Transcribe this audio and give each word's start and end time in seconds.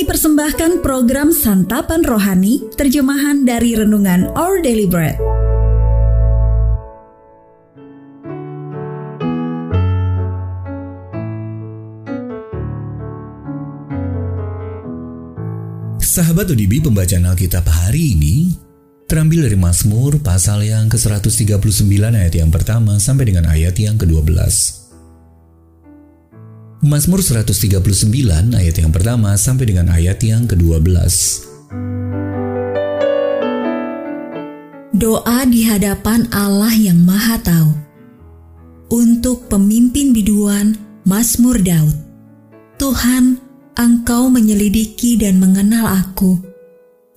Kami 0.00 0.16
persembahkan 0.16 0.80
program 0.80 1.28
Santapan 1.28 2.00
Rohani, 2.00 2.72
terjemahan 2.72 3.44
dari 3.44 3.76
Renungan 3.76 4.32
Our 4.32 4.64
Daily 4.64 4.88
Bread. 4.88 5.20
Sahabat 16.00 16.48
UDB 16.48 16.80
pembacaan 16.80 17.28
Alkitab 17.28 17.68
hari 17.68 18.16
ini 18.16 18.56
terambil 19.04 19.52
dari 19.52 19.60
Mazmur 19.60 20.16
pasal 20.24 20.64
yang 20.64 20.88
ke-139 20.88 21.60
ayat 22.08 22.32
yang 22.40 22.48
pertama 22.48 22.96
sampai 22.96 23.28
dengan 23.36 23.52
ayat 23.52 23.76
yang 23.76 24.00
ke-12. 24.00 24.79
Mazmur 26.80 27.20
139 27.20 28.08
ayat 28.56 28.80
yang 28.80 28.88
pertama 28.88 29.36
sampai 29.36 29.68
dengan 29.68 29.92
ayat 29.92 30.16
yang 30.24 30.48
ke-12. 30.48 30.88
Doa 34.96 35.44
di 35.44 35.60
hadapan 35.68 36.24
Allah 36.32 36.72
yang 36.72 36.96
Maha 37.04 37.36
Tahu. 37.36 37.72
Untuk 38.96 39.52
pemimpin 39.52 40.16
biduan 40.16 40.72
Mazmur 41.04 41.60
Daud. 41.60 41.92
Tuhan, 42.80 43.36
Engkau 43.76 44.32
menyelidiki 44.32 45.20
dan 45.20 45.36
mengenal 45.36 45.84
aku. 45.84 46.40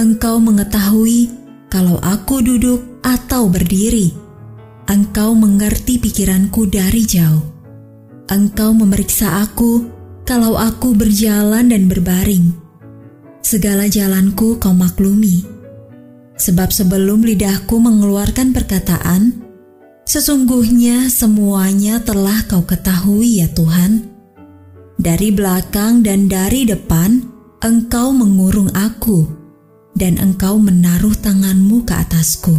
Engkau 0.00 0.40
mengetahui 0.40 1.28
kalau 1.68 2.00
aku 2.00 2.40
duduk 2.40 2.80
atau 3.04 3.52
berdiri. 3.52 4.08
Engkau 4.88 5.36
mengerti 5.36 6.00
pikiranku 6.00 6.64
dari 6.64 7.04
jauh. 7.04 7.59
Engkau 8.30 8.70
memeriksa 8.70 9.42
aku 9.42 9.90
kalau 10.22 10.54
aku 10.54 10.94
berjalan 10.94 11.74
dan 11.74 11.90
berbaring. 11.90 12.54
Segala 13.42 13.90
jalanku 13.90 14.62
kau 14.62 14.70
maklumi. 14.70 15.42
Sebab 16.38 16.70
sebelum 16.70 17.26
lidahku 17.26 17.82
mengeluarkan 17.82 18.54
perkataan, 18.54 19.42
sesungguhnya 20.06 21.10
semuanya 21.10 21.98
telah 22.00 22.46
kau 22.46 22.62
ketahui 22.62 23.42
ya 23.42 23.50
Tuhan 23.50 24.10
dari 25.00 25.32
belakang 25.32 26.04
dan 26.04 26.28
dari 26.28 26.68
depan, 26.68 27.24
engkau 27.64 28.12
mengurung 28.12 28.68
aku, 28.76 29.24
dan 29.96 30.20
engkau 30.20 30.60
menaruh 30.60 31.16
tanganmu 31.16 31.88
ke 31.88 31.96
atasku. 31.96 32.52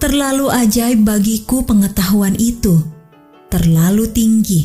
Terlalu 0.00 0.48
ajaib 0.50 1.04
bagiku 1.04 1.62
pengetahuan 1.68 2.34
itu, 2.40 2.80
terlalu 3.52 4.08
tinggi, 4.08 4.64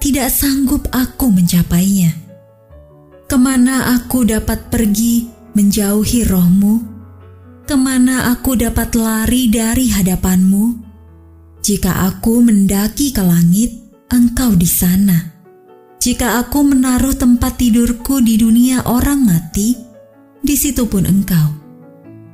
tidak 0.00 0.32
sanggup 0.32 0.88
aku 0.88 1.28
mencapainya. 1.28 2.16
Ke 3.28 3.36
mana 3.36 3.92
aku 3.92 4.24
dapat 4.24 4.72
pergi 4.72 5.28
menjauhi 5.52 6.24
rohmu? 6.24 6.80
Ke 7.68 7.76
mana 7.76 8.32
aku 8.32 8.56
dapat 8.56 8.96
lari 8.96 9.52
dari 9.52 9.92
hadapanmu? 9.92 10.64
Jika 11.60 12.08
aku 12.08 12.40
mendaki 12.40 13.12
ke 13.12 13.20
langit, 13.20 13.76
engkau 14.08 14.56
di 14.56 14.66
sana 14.66 15.32
jika 16.02 16.42
aku 16.42 16.66
menaruh 16.66 17.14
tempat 17.14 17.62
tidurku 17.62 18.18
di 18.18 18.34
dunia 18.34 18.82
orang 18.90 19.22
mati, 19.22 19.78
di 20.42 20.58
situ 20.58 20.90
pun 20.90 21.06
engkau. 21.06 21.54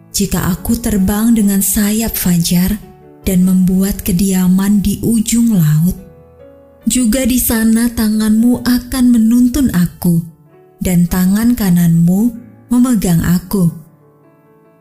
Jika 0.09 0.49
aku 0.57 0.81
terbang 0.81 1.37
dengan 1.37 1.61
sayap 1.61 2.17
fajar 2.17 2.81
dan 3.29 3.45
membuat 3.45 4.01
kediaman 4.01 4.81
di 4.81 4.97
ujung 5.05 5.53
laut, 5.53 5.93
juga 6.89 7.29
di 7.29 7.37
sana 7.37 7.93
tanganmu 7.93 8.65
akan 8.65 9.05
menuntun 9.13 9.69
aku, 9.77 10.25
dan 10.81 11.05
tangan 11.05 11.53
kananmu 11.53 12.33
memegang 12.73 13.21
aku. 13.21 13.69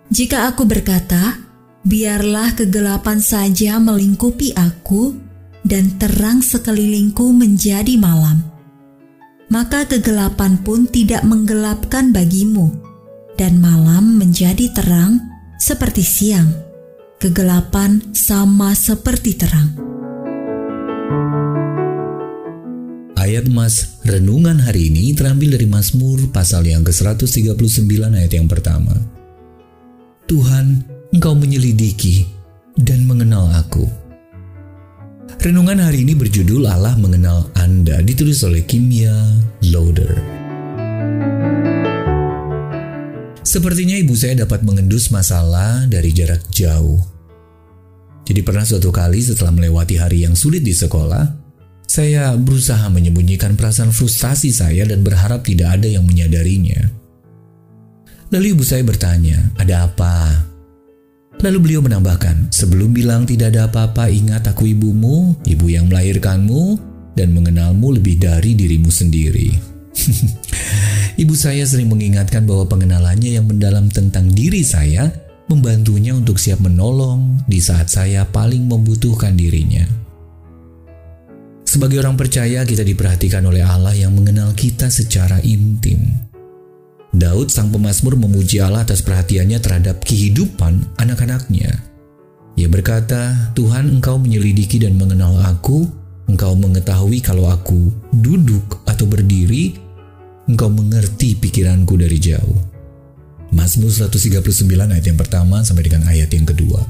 Jika 0.08 0.48
aku 0.48 0.64
berkata, 0.64 1.44
biarlah 1.84 2.56
kegelapan 2.56 3.20
saja 3.20 3.76
melingkupi 3.84 4.56
aku, 4.56 5.20
dan 5.68 6.00
terang 6.00 6.40
sekelilingku 6.40 7.36
menjadi 7.36 8.00
malam 8.00 8.56
maka 9.48 9.88
kegelapan 9.88 10.60
pun 10.60 10.88
tidak 10.88 11.24
menggelapkan 11.24 12.12
bagimu, 12.12 12.72
dan 13.40 13.64
malam 13.64 14.20
menjadi 14.20 14.72
terang 14.76 15.24
seperti 15.56 16.04
siang. 16.04 16.67
Kegelapan 17.18 18.14
sama 18.14 18.78
seperti 18.78 19.34
terang. 19.34 19.74
Ayat 23.18 23.50
Mas 23.50 24.00
renungan 24.06 24.62
hari 24.62 24.94
ini 24.94 25.18
terambil 25.18 25.58
dari 25.58 25.66
Mazmur 25.66 26.30
pasal 26.30 26.70
yang 26.70 26.86
ke-139 26.86 27.90
ayat 28.14 28.32
yang 28.38 28.46
pertama. 28.46 28.94
Tuhan, 30.30 30.86
Engkau 31.10 31.34
menyelidiki 31.34 32.28
dan 32.78 33.08
mengenal 33.10 33.50
aku 33.50 34.08
Renungan 35.38 35.80
hari 35.80 36.02
ini 36.02 36.18
berjudul 36.18 36.66
Allah 36.66 36.98
Mengenal 36.98 37.54
Anda 37.54 38.02
ditulis 38.02 38.42
oleh 38.42 38.66
Kimia 38.66 39.14
Lauder. 39.70 40.18
Sepertinya 43.48 43.96
ibu 43.96 44.12
saya 44.12 44.44
dapat 44.44 44.60
mengendus 44.68 45.08
masalah 45.08 45.88
dari 45.88 46.12
jarak 46.12 46.44
jauh. 46.52 47.00
Jadi 48.28 48.44
pernah 48.44 48.68
suatu 48.68 48.92
kali 48.92 49.24
setelah 49.24 49.56
melewati 49.56 49.96
hari 49.96 50.28
yang 50.28 50.36
sulit 50.36 50.68
di 50.68 50.76
sekolah, 50.76 51.24
saya 51.88 52.36
berusaha 52.36 52.92
menyembunyikan 52.92 53.56
perasaan 53.56 53.96
frustasi 53.96 54.52
saya 54.52 54.84
dan 54.84 55.00
berharap 55.00 55.48
tidak 55.48 55.80
ada 55.80 55.88
yang 55.88 56.04
menyadarinya. 56.04 56.92
Lalu 58.36 58.52
ibu 58.52 58.68
saya 58.68 58.84
bertanya, 58.84 59.40
ada 59.56 59.88
apa? 59.88 60.44
Lalu 61.40 61.58
beliau 61.64 61.80
menambahkan, 61.80 62.52
sebelum 62.52 62.92
bilang 62.92 63.24
tidak 63.24 63.56
ada 63.56 63.72
apa-apa 63.72 64.12
ingat 64.12 64.44
aku 64.52 64.76
ibumu, 64.76 65.40
ibu 65.48 65.72
yang 65.72 65.88
melahirkanmu, 65.88 66.76
dan 67.16 67.32
mengenalmu 67.32 67.96
lebih 67.96 68.20
dari 68.20 68.60
dirimu 68.60 68.92
sendiri. 68.92 69.56
ibu 71.18 71.34
saya 71.34 71.66
sering 71.66 71.90
mengingatkan 71.90 72.46
bahwa 72.46 72.70
pengenalannya 72.70 73.42
yang 73.42 73.50
mendalam 73.50 73.90
tentang 73.90 74.30
diri 74.32 74.62
saya 74.62 75.10
membantunya 75.50 76.14
untuk 76.14 76.38
siap 76.38 76.62
menolong 76.62 77.42
di 77.50 77.58
saat 77.58 77.90
saya 77.90 78.24
paling 78.30 78.70
membutuhkan 78.70 79.34
dirinya. 79.34 79.84
Sebagai 81.68 82.00
orang 82.00 82.16
percaya, 82.16 82.64
kita 82.64 82.82
diperhatikan 82.82 83.44
oleh 83.44 83.60
Allah 83.60 83.92
yang 83.92 84.16
mengenal 84.16 84.56
kita 84.56 84.88
secara 84.88 85.44
intim. 85.44 86.00
Daud 87.12 87.52
sang 87.52 87.74
pemazmur 87.74 88.16
memuji 88.16 88.64
Allah 88.64 88.88
atas 88.88 89.04
perhatiannya 89.04 89.60
terhadap 89.60 90.00
kehidupan 90.04 90.96
anak-anaknya. 90.96 91.76
Ia 92.56 92.68
berkata, 92.72 93.52
Tuhan 93.54 94.00
engkau 94.00 94.18
menyelidiki 94.18 94.82
dan 94.82 94.96
mengenal 94.96 95.38
aku, 95.44 95.86
engkau 96.32 96.56
mengetahui 96.56 97.22
kalau 97.22 97.52
aku 97.52 97.92
duduk 98.16 98.82
atau 98.88 99.06
berdiri, 99.06 99.87
engkau 100.48 100.72
mengerti 100.72 101.36
pikiranku 101.36 102.00
dari 102.00 102.18
jauh. 102.18 102.58
Mazmur 103.52 103.92
139 103.92 104.68
ayat 104.92 105.06
yang 105.08 105.20
pertama 105.20 105.64
sampai 105.64 105.88
dengan 105.88 106.08
ayat 106.08 106.32
yang 106.32 106.48
kedua. 106.48 106.84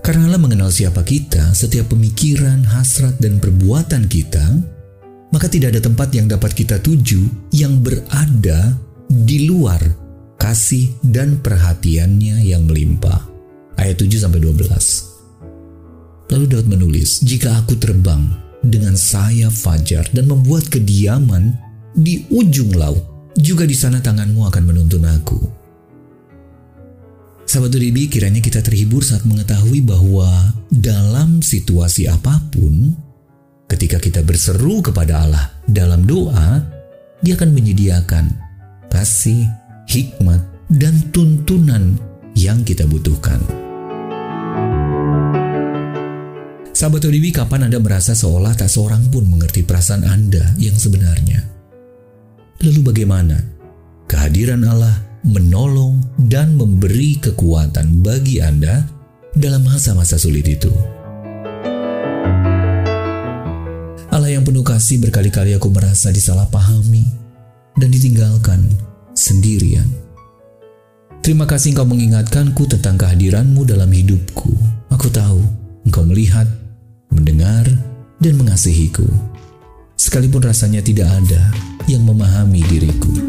Karena 0.00 0.30
Allah 0.30 0.42
mengenal 0.42 0.70
siapa 0.72 1.04
kita, 1.04 1.52
setiap 1.52 1.92
pemikiran, 1.92 2.64
hasrat, 2.66 3.20
dan 3.20 3.38
perbuatan 3.38 4.08
kita, 4.08 4.46
maka 5.30 5.46
tidak 5.46 5.76
ada 5.76 5.82
tempat 5.86 6.08
yang 6.10 6.26
dapat 6.26 6.50
kita 6.56 6.82
tuju 6.82 7.50
yang 7.54 7.78
berada 7.78 8.74
di 9.06 9.46
luar 9.46 9.78
kasih 10.40 10.90
dan 11.04 11.38
perhatiannya 11.38 12.42
yang 12.42 12.64
melimpah. 12.64 13.28
Ayat 13.76 14.00
7 14.00 14.24
sampai 14.24 14.40
12. 14.40 15.06
Lalu 16.32 16.44
Daud 16.48 16.66
menulis, 16.70 17.20
"Jika 17.20 17.60
aku 17.60 17.76
terbang 17.76 18.24
dengan 18.64 18.96
sayap 18.96 19.52
fajar 19.52 20.08
dan 20.14 20.30
membuat 20.30 20.68
kediaman 20.72 21.69
di 21.94 22.26
ujung 22.30 22.74
laut, 22.74 23.32
juga 23.36 23.66
di 23.66 23.74
sana 23.74 23.98
tanganmu 23.98 24.46
akan 24.46 24.62
menuntun 24.64 25.04
aku." 25.06 25.60
Sahabat 27.50 27.74
Uribi, 27.74 28.06
kiranya 28.06 28.38
kita 28.38 28.62
terhibur 28.62 29.02
saat 29.02 29.26
mengetahui 29.26 29.82
bahwa 29.82 30.54
dalam 30.70 31.42
situasi 31.42 32.06
apa 32.06 32.38
pun, 32.46 32.94
ketika 33.66 33.98
kita 33.98 34.22
berseru 34.22 34.78
kepada 34.78 35.26
Allah 35.26 35.50
dalam 35.66 36.06
doa, 36.06 36.62
Dia 37.20 37.36
akan 37.36 37.52
menyediakan 37.52 38.32
kasih, 38.88 39.44
hikmat, 39.90 40.40
dan 40.72 40.94
tuntunan 41.12 41.98
yang 42.32 42.64
kita 42.64 42.88
butuhkan. 42.88 43.42
Sahabat 46.70 47.04
ODB, 47.04 47.28
kapan 47.28 47.68
Anda 47.68 47.76
merasa 47.76 48.16
seolah 48.16 48.56
tak 48.56 48.72
seorang 48.72 49.12
pun 49.12 49.28
mengerti 49.28 49.66
perasaan 49.66 50.06
Anda 50.06 50.56
yang 50.56 50.80
sebenarnya? 50.80 51.59
Lalu 52.60 52.80
bagaimana 52.92 53.40
kehadiran 54.04 54.60
Allah 54.68 55.00
menolong 55.24 55.96
dan 56.28 56.60
memberi 56.60 57.16
kekuatan 57.16 58.04
bagi 58.04 58.44
Anda 58.44 58.84
dalam 59.32 59.64
masa-masa 59.64 60.20
sulit 60.20 60.44
itu? 60.44 60.68
Allah 64.12 64.28
yang 64.28 64.44
penuh 64.44 64.60
kasih 64.60 65.00
berkali-kali 65.00 65.56
aku 65.56 65.72
merasa 65.72 66.12
disalahpahami, 66.12 67.20
dan 67.80 67.88
ditinggalkan 67.88 68.60
sendirian. 69.16 69.88
Terima 71.24 71.48
kasih 71.48 71.72
engkau 71.72 71.88
mengingatkanku 71.88 72.68
tentang 72.68 73.00
kehadiranmu 73.00 73.64
dalam 73.64 73.88
hidupku. 73.88 74.52
Aku 74.92 75.08
tahu 75.08 75.40
engkau 75.88 76.04
melihat, 76.04 76.44
mendengar, 77.08 77.64
dan 78.20 78.36
mengasihiku. 78.36 79.29
Sekalipun 80.00 80.48
rasanya 80.48 80.80
tidak 80.80 81.12
ada 81.12 81.52
yang 81.84 82.08
memahami 82.08 82.64
diriku. 82.72 83.20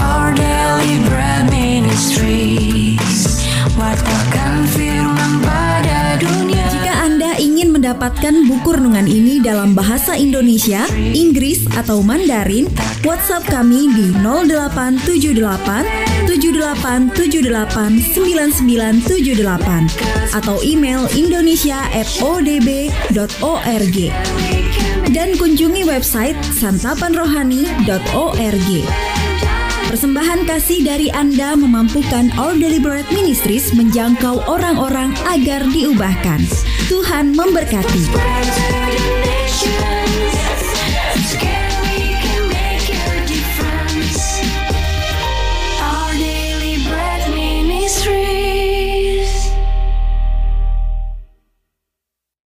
Our 0.00 0.32
daily 0.32 0.96
bread 1.04 1.52
ministries. 1.52 3.44
Wartakan 3.76 4.64
firman 4.72 5.44
pada 5.44 6.16
dunia. 6.16 6.64
Jika 6.72 7.04
Anda 7.04 7.36
ingin 7.36 7.76
mendapatkan 7.76 8.32
buku 8.48 8.80
renungan 8.80 9.04
ini 9.04 9.44
dalam 9.44 9.76
bahasa 9.76 10.16
Indonesia, 10.16 10.88
Inggris, 10.96 11.68
atau 11.76 12.00
Mandarin, 12.00 12.64
WhatsApp 13.04 13.44
kami 13.52 13.92
di 13.92 14.08
0878 14.24 15.84
7878 16.32 18.16
9978 18.16 20.32
atau 20.32 20.56
email 20.64 21.04
indonesia@odb.org 21.12 23.96
dan 25.10 25.34
kunjungi 25.36 25.84
website 25.86 26.36
santapanrohani.org. 26.54 28.68
Persembahan 29.90 30.46
kasih 30.46 30.86
dari 30.86 31.10
Anda 31.10 31.58
memampukan 31.58 32.30
All 32.38 32.54
Deliberate 32.54 33.10
Ministries 33.10 33.74
menjangkau 33.74 34.46
orang-orang 34.46 35.10
agar 35.26 35.66
diubahkan. 35.66 36.38
Tuhan 36.86 37.34
memberkati. 37.34 38.06